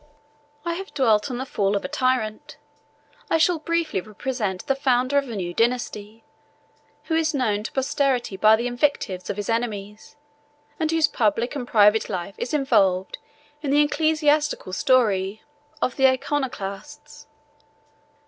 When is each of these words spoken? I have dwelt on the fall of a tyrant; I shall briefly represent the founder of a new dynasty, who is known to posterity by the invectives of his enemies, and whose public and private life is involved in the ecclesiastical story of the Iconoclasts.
I 0.65 0.73
have 0.73 0.95
dwelt 0.95 1.29
on 1.29 1.37
the 1.37 1.45
fall 1.45 1.75
of 1.75 1.85
a 1.85 1.87
tyrant; 1.87 2.57
I 3.29 3.37
shall 3.37 3.59
briefly 3.59 4.01
represent 4.01 4.65
the 4.65 4.73
founder 4.73 5.19
of 5.19 5.29
a 5.29 5.35
new 5.35 5.53
dynasty, 5.53 6.23
who 7.03 7.13
is 7.13 7.35
known 7.35 7.61
to 7.61 7.71
posterity 7.71 8.35
by 8.35 8.55
the 8.55 8.65
invectives 8.65 9.29
of 9.29 9.37
his 9.37 9.47
enemies, 9.47 10.15
and 10.79 10.89
whose 10.89 11.07
public 11.07 11.55
and 11.55 11.67
private 11.67 12.09
life 12.09 12.33
is 12.39 12.51
involved 12.51 13.19
in 13.61 13.69
the 13.69 13.81
ecclesiastical 13.83 14.73
story 14.73 15.43
of 15.83 15.97
the 15.97 16.07
Iconoclasts. 16.07 17.27